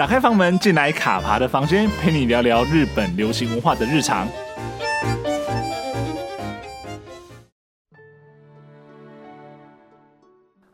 [0.00, 4.26] 打开房门，进来卡爬的房间，陪你聊聊日本流行文化的日常。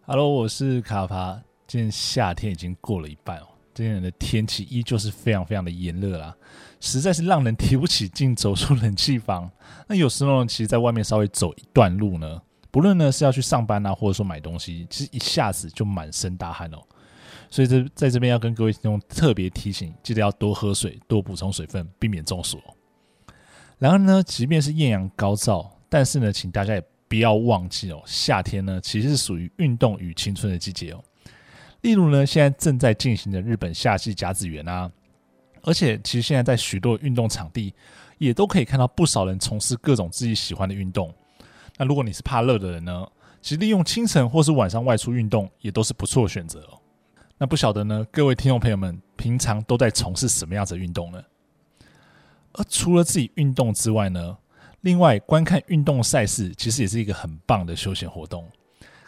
[0.06, 1.42] Hello，我是卡爬。
[1.66, 6.32] 今天夏天已经过了一半哦，今天的天气依旧是非常非常的炎热啦，
[6.78, 9.50] 实在是让人提不起劲走出冷气房。
[9.88, 12.40] 那有时候呢，其实在外面稍微走一段路呢，
[12.70, 16.78] 不论呢是要去上班啊，或者说买东西，其实一下子就满身大汗哦。
[17.50, 22.60] 所以这在这边要跟各位听众特别提醒，记得要多喝水，多补充水分，避免中暑。
[23.78, 31.02] 然而呢，即便是艳阳高照，但是呢，请大家也不要忘记哦，夏天呢其实是属于运动与青春的季节哦。
[31.82, 34.90] 例如呢，现在正在进行的日本夏季甲子园啊，
[35.62, 37.72] 而且其实现在在许多运动场地
[38.18, 41.14] 也都可以看到不少人从事各种自己喜欢的运动。
[41.76, 43.06] 那如果你是怕热的人呢，
[43.42, 46.80] 其实利用清晨或是晚上外出运动也都是不错的选择哦。
[47.38, 51.22] 那不晓得呢，各位听众朋友们平常都在从事什么样子的运动呢？
[52.52, 54.38] 而除了自己运动之外呢，
[54.80, 58.48] 另外观看运动赛事其实也是一个很棒的休闲活动。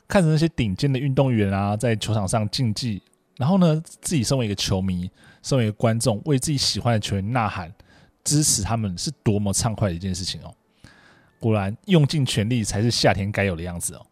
[0.06, 3.02] 看着那些顶尖的运动员啊，在球场上竞技，
[3.36, 5.10] 然后呢，自己身为一个球迷，
[5.42, 7.72] 身为一个观众，为自己喜欢的球员呐喊、
[8.24, 10.54] 支持他们，是多么畅快的一件事情哦！
[11.40, 14.06] 果然，用尽全力才是夏天该有的样子哦。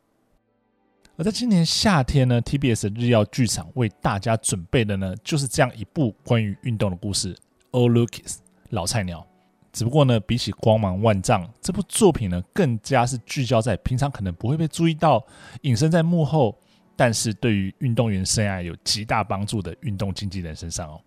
[1.18, 7.34] 而在今年夏天呢，TBS 日曜剧场为大家准备的呢，就是这样一部关于运动的故事
[7.70, 8.34] 《All Rookies》
[8.68, 9.26] 老菜鸟。
[9.72, 15.24] 只不过呢，比起光芒万丈，这部作品呢，更加是聚焦在平常可能不会被注意到、
[15.62, 16.54] 隐身在幕后，
[16.94, 21.00] 但是对于运动员生涯有极大帮助的运动经纪人身上哦。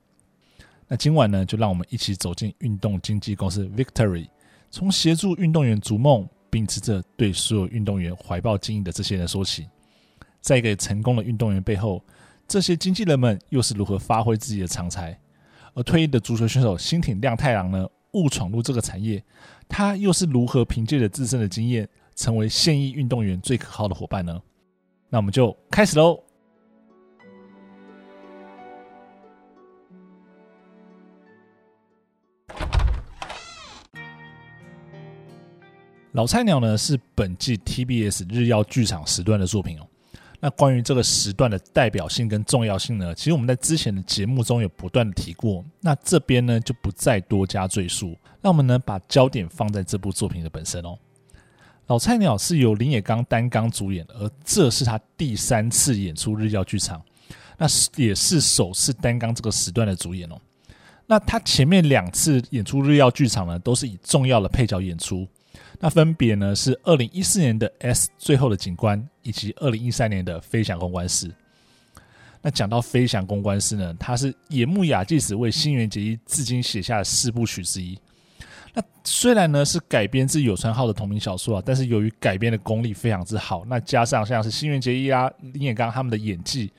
[0.87, 4.27] 那今晚呢，就让我们一起走进运动经纪公司 Victory，
[4.71, 9.67] 从协助运动员逐梦，秉持着对所有运动员怀抱敬意的这些人说起。
[10.41, 12.03] 在一个成功的运动员背后，
[12.47, 15.19] 这些经纪人们又是如何发挥自己的长才？
[15.73, 17.87] 而退役的足球选手新挺亮太郎呢？
[18.13, 19.23] 误闯入这个产业，
[19.67, 24.41] 他又是如何凭借着自身的经验，成为现役运动员最可靠的伙伴呢？
[25.09, 26.23] 那我们就开始喽。
[36.13, 39.87] 老菜鸟呢，是本季 TBS 日曜剧场时段的作品哦。
[40.41, 45.63] 那关于这个时段的代表性跟重要性呢，其实我们在之前的节目中有不断的提过。
[45.81, 48.17] 那这边呢，就不再多加赘述。
[48.41, 50.97] 那我们呢，把焦点放在这部作品的本身哦。
[51.87, 57.01] 老菜鸟是由林野刚担纲主演，而这是他第三次演出日曜剧场，
[57.57, 60.39] 那是也是首次担纲这个时段的主演哦。
[61.05, 65.27] 那他前面两次演出日曜剧场呢，都是以重要的配角演出。
[65.79, 71.27] 那分别呢是二零一四年的《S 最后的警官》以及二零一三年的《飞翔公关师》。
[72.41, 77.97] 那讲到《飞翔公关师》呢，它是野木雅纪子为新垣结衣至今写下的四部曲之一。
[78.73, 86.71] 那虽然呢是改编自有川浩的同名小说啊，但是由于改编的功力非常之好，那加上像是新垣结衣啊、林野刚他们的演技，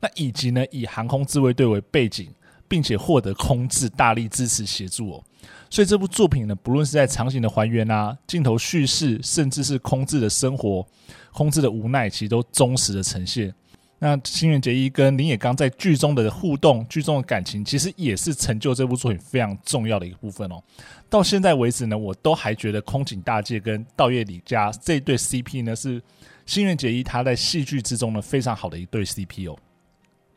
[0.00, 2.28] 那以及呢以航空自卫队为背景，
[2.72, 5.24] 并且获得空置大力支持协助哦。
[5.68, 10.86] 所以这部作品呢，不论是在场景的还原啊、镜头叙事，甚至是空置的生活、
[11.34, 13.54] 空置的无奈，其实都忠实的呈现。
[13.98, 20.62] 那新垣结衣跟林野刚在剧中的互动、剧中的感情，其实也是成就这部作品非常重要的一个部分哦。
[21.10, 26.00] 到现在为止呢，我都还觉得空井大介跟道叶李家这对 CP 呢，是
[26.46, 29.58] 新垣结衣他在戏剧之中呢非常好的一对 CP 哦。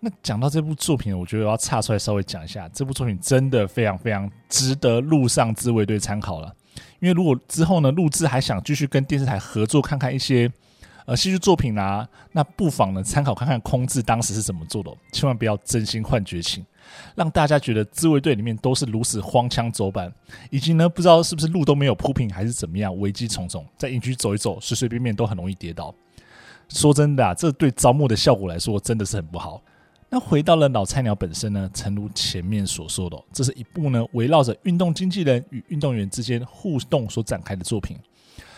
[0.05, 6.55] 那讲到这部作品，我觉得我要岔出来稍微讲一下，这部作品真的非常非常值得路上自卫队参考了。
[6.99, 10.47] 因为如果之后呢，录制还想继续跟电视台合作，看看一些
[11.07, 16.63] 呃戏剧作品啊，那不妨呢参考看看空置当时是怎么做的，千万不要真心换绝情，
[17.15, 20.13] 让大家觉得自卫队里面都是如此荒腔走板，
[20.51, 25.91] 以及呢不知道是不是路都没有铺平还是怎么样，危机重重，在营区走一走，随随便便都很容易跌倒。
[26.69, 29.63] 说真的，这对招募的效果来说真的是很不好。
[30.09, 37.97] 那回到了老菜鸟本身呢，诚如前面所说的，这是一部呢围绕着运动经纪人与运动员之间互动所展开的作品。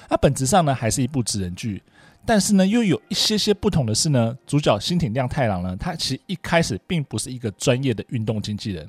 [0.10, 1.82] 那本质上呢还是一部职人剧，
[2.26, 8.88] 但是呢又有一些些不同的是呢，主角新町亮太郎呢，他其实一开始并不是一个专业的运动经纪人，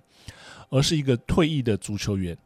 [0.69, 2.37] 而是一个退役的足球员。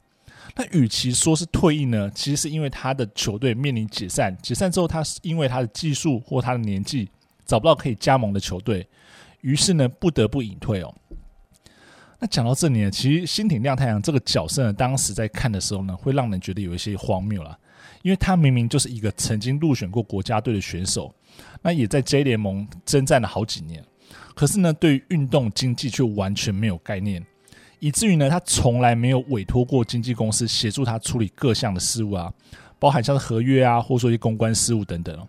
[0.55, 7.09] 那与其说是退役呢，其实是因为他的球队面临解散，解散之后他是因为他的技术或他的年纪
[7.47, 8.87] 找不到可以加盟的球队。
[9.43, 10.93] 于是呢，不得不隐退哦。
[12.19, 17.59] 那讲到这里呢，其实新挺亮太阳这个角色呢，当时在看的时候呢，会让人觉得有一些荒谬了，
[18.03, 21.13] 因为他明明就是一个曾经入选过国家队的选手，
[21.63, 23.85] 那也在 J 联盟征战了好几年，
[24.37, 27.27] 可是呢，对于运动经济却完全没有概念，
[27.81, 32.33] 以至于呢，他从来没有委托过经纪公司协助他处理各项的事务啊，
[32.79, 35.27] 包含像是合约啊，或说一些公关事务等等哦。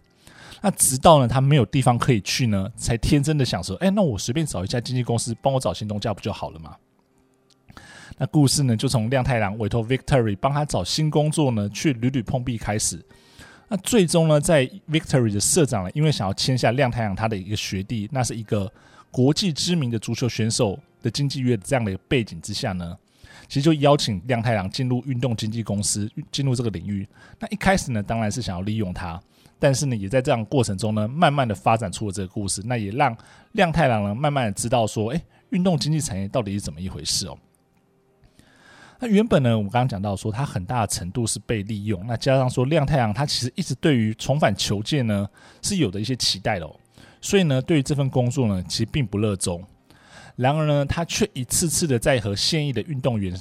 [0.66, 6.78] 那直到呢，他没有地方可以去呢，才天真的想说，哎，那我随便找一家经纪公司帮我找新东家不就好了吗？
[8.18, 13.04] 那故事呢，就从亮太郎委托 Victory 帮他找新工作呢，去屡屡碰壁开始。
[13.68, 18.72] 那最终呢，在 Victory 的社长呢，因为想要签下亮太郎他的一个学弟，那是一个
[19.12, 22.98] 国际知名的足球选手的经纪约这样的一个背景之下呢，
[23.50, 27.06] 其实就邀请亮太郎进入运动经纪公司，进入这个领域。
[27.38, 29.20] 那一开始呢，当然是想要利用他，
[29.64, 32.62] 但是呢，也在这样过程中呢，慢慢的发展出了这个故事。
[32.66, 33.16] 那也让
[33.54, 35.22] 亮太郎呢，慢慢的知道说，诶，
[35.52, 37.38] 运动经济产业到底是怎么一回事哦。
[39.00, 42.06] 那原本呢，我们刚刚讲到说，他很大的程度是被利用。
[42.06, 45.26] 那加上说，亮太郎他其实一直对于重返球界呢
[45.62, 46.76] 是有的一些期待的哦，
[47.22, 49.64] 所以呢，对于这份工作呢，其实并不热衷。
[50.36, 53.34] 然而呢，他却一次次的在和现役的运动员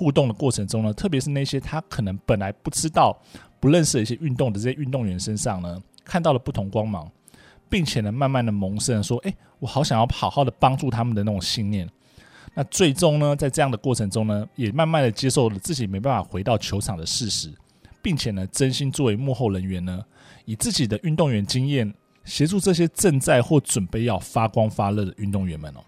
[0.00, 3.14] 互动的过程中呢，特别是那些他可能本来不知道、
[3.60, 7.06] 不认识的一些运动的这些运动员身上呢，看到了不同光芒，
[7.68, 11.86] 并且呢，慢慢的萌生说：“诶，我好想要好好的帮助他们的那种信念。”
[12.56, 17.52] 那最终呢，在这样的过程中呢，也慢慢的接受了自己没办法回到球场的事实，
[18.00, 20.02] 并且呢，真心作为幕后人员呢，
[20.46, 21.92] 以自己的运动员经验
[22.24, 25.80] 协助这些正在或准备要发光发热的运动员们哦。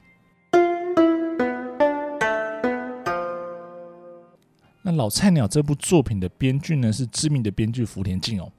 [4.82, 8.50] 那老菜鸟这部作品的编剧呢，是知名的编剧福田靖哦。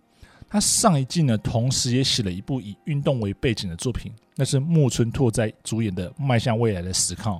[0.49, 7.39] 他上一季呢，同时也写了一部以运动为背景的作品，那是木村拓哉主演的《迈向未来的10 Count》。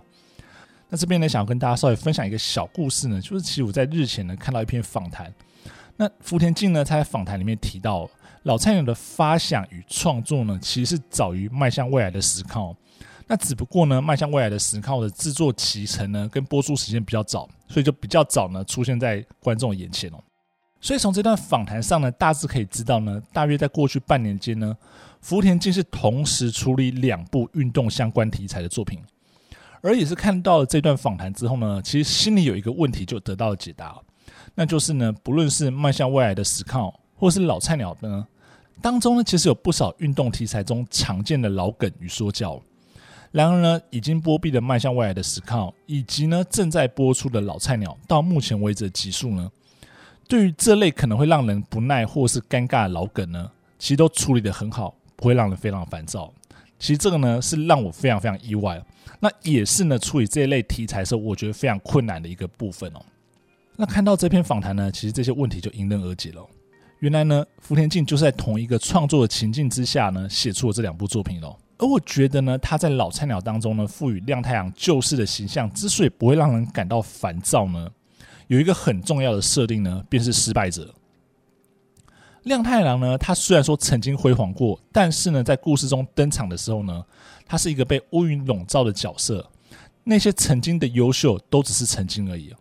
[0.89, 5.33] 那这边呢，想要跟大家稍微分享一个小故事呢，就是其实我在日前呢看到一篇访谈，
[5.95, 8.09] 那福田靖呢他在访谈里面提到，
[8.43, 12.75] 老菜鸟的发想与创作呢，其实是早于迈向未来的10 Count，
[13.27, 20.21] 那只不过呢，迈向未来的10 Count 的制作期程呢跟播出时间比较早，所以就比较早呢出现在观众眼前哦。
[20.81, 24.75] 所以从这段访谈上呢，大致可以知道呢，大约在过去半年间呢，
[25.21, 28.99] 福田竟是同时处理两部运动相关题材的作品。
[29.81, 33.97] 而也是看到了这段访谈之后呢，其实心里有一个问题就得到了解答，
[34.55, 38.27] 那就是呢，不论是迈向未来的10 Count，或是老菜鸟的呢，
[38.81, 42.61] 当中呢，其实有不少运动题材中常见的老梗与说教。
[43.33, 49.51] 然而呢，已经播毕的迈向未来的10 Count，以及呢正在播出的老菜鸟，到目前为止的集数呢，
[50.27, 53.49] 对于这类可能会让人不耐或是尴尬的老梗呢，
[53.79, 56.31] 其实都处理得很好，不会让人非常烦躁。
[56.77, 58.79] 其实这个呢，是让我非常非常意外。
[59.19, 63.01] 那也是呢，处理这一类题材的时候，我觉得非常困难的一个部分哦。
[63.75, 66.45] 那看到这篇访谈呢，其实这些问题就迎刃而解了。
[66.99, 71.57] 原来呢，福田靖就是在同一个创作的情境之下呢，写出了这两部作品喽。
[71.77, 77.89] 而我觉得呢，他在老菜鸟当中呢，赋予亮太郎旧式的形象之所以不会让人感到烦躁呢，
[78.47, 80.93] 有一个很重要的设定呢，便是失败者。
[82.43, 87.03] 亮太郎呢，他虽然说曾经辉煌过，但是呢，在故事中登场的时候呢，
[87.45, 89.49] 他是一个被乌云笼罩的角色。
[90.03, 92.53] 那些曾经的优秀，都只是曾经而已。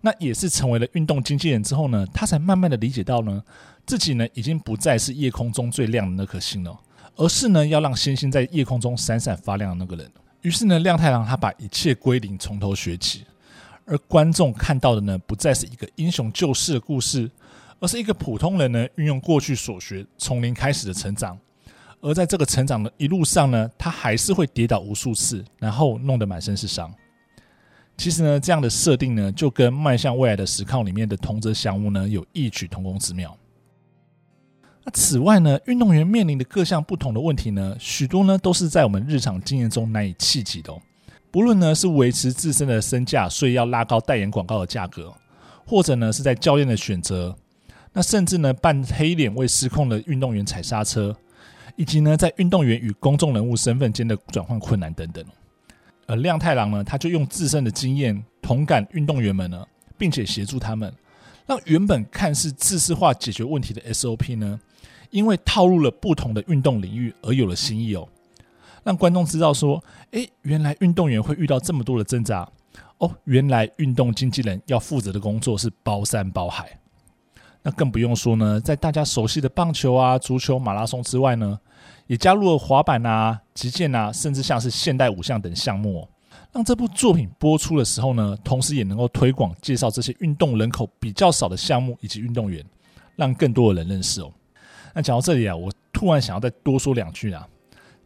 [0.00, 3.42] 那也是成为了运动经纪人之后呢，他才慢慢的理解到呢，
[3.84, 6.78] 自己呢，已经不再是夜空中最亮的那颗星了，
[7.16, 10.10] 而是呢，要让星星在夜空中闪闪发亮的那个人。
[10.42, 13.24] 于是呢，亮太郎他把一切归零，从头学起。
[13.86, 17.30] 而观众看到的呢，不再是一个英雄救世的故事。
[17.80, 21.38] 而是一个普通人呢，运用过去所学，从零开始的成长。
[22.00, 26.90] 而在这个成长的一路上呢，他还是会跌倒无数次，然后弄得满身是伤。
[27.98, 33.36] 其实呢，这样的设定呢，就跟迈向未来的10 Count 里面的桐泽祥吾呢，有异曲同工之妙。
[34.84, 40.80] 那此外呢，运动员面临的各项不同的问题呢，许多呢都是在我们日常经验中难以企及的哦。
[41.30, 45.12] 不论呢是维持自身的身价，所以要拉高代言广告的价格，
[45.66, 47.34] 或者呢是在教练的选择。
[47.92, 51.16] 那甚至呢，扮黑脸为失控的运动员踩刹车，
[51.76, 55.24] 以及呢，在运动员与公众人物身份间的转换困难等等。
[56.06, 59.64] 而亮太郎呢，他就用自身的经验同感运动员们呢，
[59.96, 60.92] 并且协助他们，
[61.46, 64.60] 让原本看似制式化解决问题的 SOP 呢，
[65.14, 68.08] 因为套入了不同的运动领域而有了新意哦，
[68.82, 69.80] 让观众知道说，
[70.10, 72.46] 诶，原来运动员会遇到这么多的挣扎
[72.98, 76.76] 哦，原来运动经纪人要负责的工作是包山包海。
[77.62, 81.56] 那更不用说呢，在大家熟悉的棒球啊、足球、马拉松之外呢，
[82.08, 86.08] 也加入了滑板啊、击剑啊，甚至像是现代五项等项目哦，
[86.50, 92.64] 让这部作品播出的时候呢，同时也能够推广介绍这些运动人口比较少的项目以及运动员，
[93.14, 94.28] 让更多的人认识哦。
[94.94, 97.46] 那讲到这里啊，我突然想要再多说两句啊，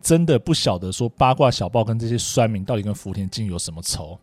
[0.00, 4.18] 真的不晓得说八卦小报跟这些酸民到底跟福田静有什么仇，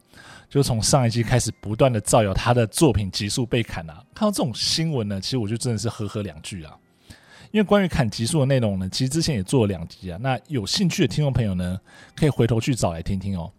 [0.49, 4.03] 就从上一季开始不断的造谣他的作品集数被砍啊。
[4.13, 6.75] 看到这种新闻呢，其实我就真的是呵呵两句啊。
[7.51, 10.17] 因为关于砍集数的内容呢，其实之前也做了两集啊。
[10.21, 11.79] 那有兴趣的听众朋友呢，
[12.15, 13.49] 可以回头去找来听听哦。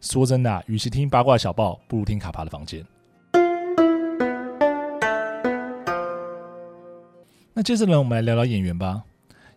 [0.00, 2.84] 说真的啊，与其听八卦小报，不如听卡帕的房间。
[7.58, 9.02] 那接着呢，我们来聊聊演员吧。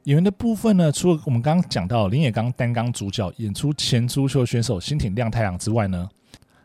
[0.04, 6.10] 演员的部分呢，除了我们刚刚讲到林野刚担纲主角演出前足球选手新挺亮太郎之外呢，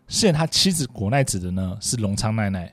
[0.07, 2.73] 饰演他妻子果奈子的呢是龙仓奈奈。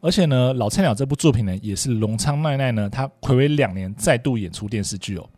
[0.00, 5.28] 而且呢，老菜鸟这部作品呢，也是龙仓奈奈呢，他暌违两年再度演出电视剧哦。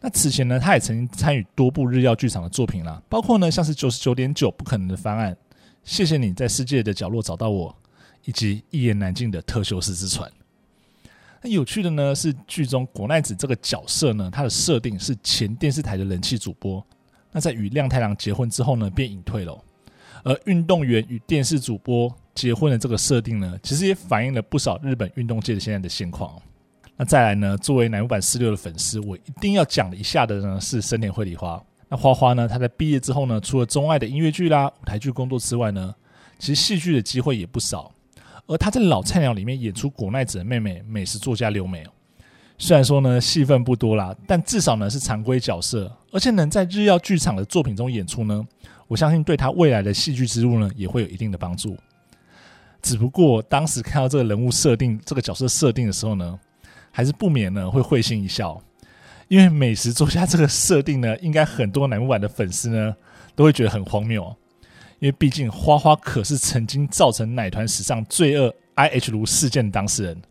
[0.00, 5.36] 那此前呢，他也曾经参与多部日曜剧场的作品啦，包括呢像是九十九点九不可能的方案，
[5.84, 7.76] 谢谢你在世界的角落找到我，
[8.24, 10.26] 以及一言难尽的特修斯之船。
[11.42, 16.84] 那有趣的呢是剧中果奈子这个角色呢，他的设定是前电视台的人气主播，
[17.32, 19.58] 那在与亮太郎结婚之后呢，便隐退了。
[20.22, 26.38] 而运动员与电视主播结婚的这个设定呢，其实也反映了不少日本运动界的现在的现况。
[26.94, 27.56] 那再来呢？
[27.56, 31.58] 作为乃木坂四六的粉丝，我一定要讲一下的呢是森田绘里花。
[31.88, 32.46] 那花花呢？
[32.46, 35.94] 她在毕业之后呢，除了钟爱的音乐剧啦、舞台剧工作之外呢，
[36.38, 37.90] 其实戏剧的机会也不少。
[38.50, 41.90] 而他在《老菜鸟》里面演出果奈子的妹妹美食作家刘美哦。
[42.58, 48.44] 虽然说呢戏份不多啦，但至少呢是常规角色，而且能在日曜剧场的作品中演出呢，
[48.88, 51.76] 我相信对他未来的戏剧之路呢也会有一定的帮助。
[52.82, 56.36] 只不过当时看到这个人物设定、这个角色设定的时候呢，
[56.90, 58.60] 还是不免呢会会心一笑，
[59.28, 62.96] 因为美食作家这个设定呢，应该很多乃木坂的粉丝呢
[63.36, 64.36] 都会觉得很荒谬，
[65.00, 70.22] 因为毕竟花花可是曾经造成奶团史上罪恶 IH 炉事件的当事人，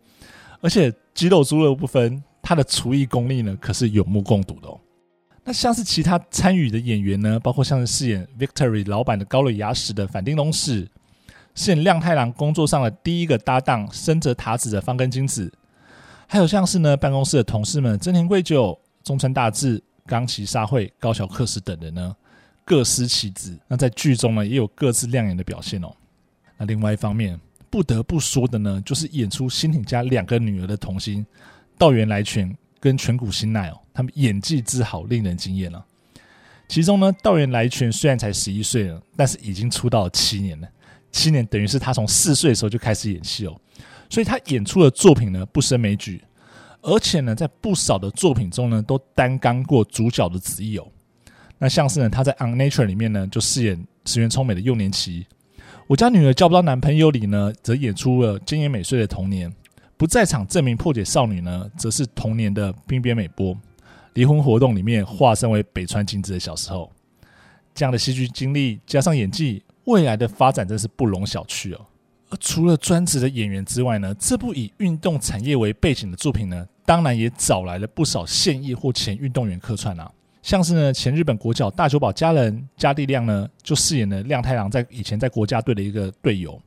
[0.61, 4.79] 而且肌肉猪肉不分，他的厨艺功力呢可是有目共睹的哦。
[5.43, 10.88] 那像是其他参与的演员呢，包括像是饰演 Victory 老板的高磊雅史的反町隆史，
[11.55, 15.51] 饰演亮太郎工作上的第一个搭档深泽塔子的方根金子。
[16.27, 22.15] 还有像是呢，办公室的同事们真田贵久、中村大志、冈崎沙绘、高桥克史等人呢，
[22.69, 23.57] 各司其职。
[23.67, 25.91] 那在剧中呢，也有各自亮眼的表现哦。
[26.55, 31.25] 那另外一方面，不得不说的呢，就是演出新町家两个女儿的童星
[31.79, 35.83] 稻垣来泉跟泉谷新奈哦，他们演技之好，令人惊艳了。
[36.67, 40.69] 其中呢，稻垣来泉虽然才十一岁了，但是已经出道了七年了。
[41.11, 43.59] 七年等于是他从四岁的时候就开始演戏哦。
[44.11, 46.23] 所以他演出的作品呢，不胜枚举，
[46.83, 50.88] 而且呢，在不少的作品中呢，都担纲过主角的子役哦。
[51.61, 55.25] 那像是呢，他在《Un Nature》里面呢，就饰演石原聪美的幼年期；
[55.87, 59.51] 我家女儿交不到男朋友里呢，则演出了菅野美穗的童年；
[59.97, 63.53] 不在场证明破解少女呢，则是童年的滨边美波；
[64.13, 66.89] 离婚活动里面化身为北川景子的小时候。
[67.75, 71.85] 这样的戏剧经历加上演技，未来的发展真是不容小觑哦。
[72.29, 80.09] 而除了专职的演员之外呢，这部以运动产业为背景的作品呢，当然也找来了不少现役或前运动员客串啊。
[80.50, 86.60] 像是呢，前日本国脚大久保佳人加地亮呢，就饰演了亮太郎在以前在国家队的一个队友。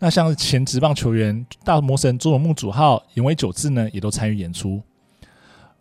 [0.00, 4.82] 那像是前职棒球员大魔神佐佐木主浩、岩尾久志呢，也都参与演出。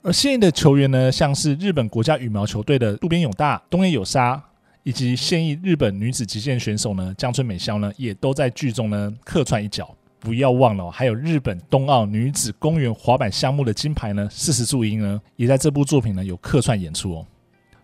[0.04, 4.40] 而现役的球员呢，像是日本国家羽毛球队的渡边勇大、东野有纱。
[4.84, 9.90] 以及现役日本女子击剑选手呢，江村美香呢，也都在剧中呢客串一角。
[10.26, 17.26] 不要忘了，还有日本冬奥女子公园滑板项目的金牌呢，四十柱樱呢，也在这部作品呢有客串演出哦。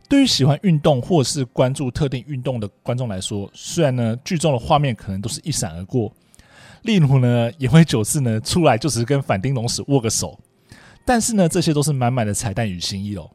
[0.09, 6.11] 对于喜欢运动或是关注特定运动的观众来说，虽然呢剧中的画面可能都是一闪而过，
[6.81, 10.37] 例如呢岩尾久次呢出来就只是跟反町隆史握个手，
[11.05, 13.29] 但是呢这些都是满满的彩蛋与心意哦。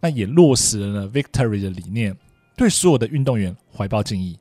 [0.00, 2.16] 那也落实了呢 Victory 的理念。
[2.56, 4.36] 对所有的运动员怀抱敬意。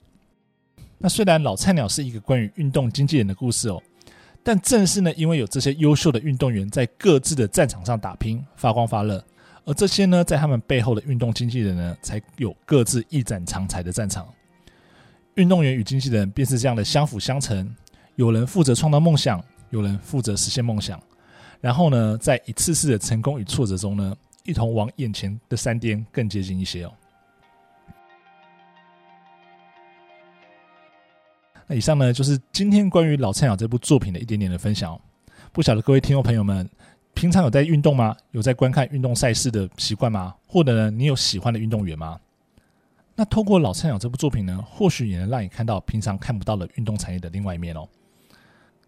[0.97, 3.79] 那虽然老菜鸟是一个关于运动经纪人的故事哦，
[4.47, 9.21] 但正是呢，因为有这些优秀的运动员在各自的战场上打拼、发光发热，
[9.65, 14.25] 而这些呢，在他们背后的运动经纪人呢，才有各自一展长才的战场。
[15.35, 17.75] 运动员与经纪人便是这样的相辅相成，
[18.15, 20.97] 有人负责创造梦想，有人负责实现梦想，
[21.59, 26.93] 然后呢，在一次次的成功与挫折中呢，一同往眼前的山巅更接近一些哦。
[31.69, 34.97] 那以上呢，就是今天关于《老菜鸟》这部作品的一点点的分享。
[35.51, 36.67] 不晓得各位听众朋友们，
[37.13, 38.15] 平常有在运动吗？
[38.31, 40.33] 有在观看运动赛事的习惯吗？
[40.47, 42.17] 或者呢，你有喜欢的运动员吗？
[43.15, 47.85] 那透过《老菜鸟》这部作品呢，或许也能让你看到平常看不到的运动产业的另外一面哦。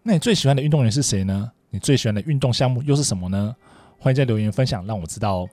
[0.02, 1.52] 那你最喜欢的运动员是谁呢？
[1.68, 3.54] 你最喜欢的运动项目又是什么呢？
[3.98, 5.48] 欢迎在留言分享，让我知道哦。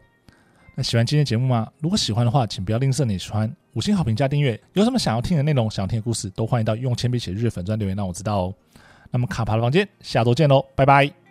[0.79, 1.67] 那喜欢今天节目吗？
[1.79, 4.59] 如果喜欢的话，请不要吝啬你喜欢，五星好评加订阅。
[4.73, 8.53] 有什么想要听的内容，想要听的故事，都欢迎到用铅笔写日粉钻留言让我知道哦。
[9.09, 11.26] 那么卡爬的房间，下周见喽，拜拜。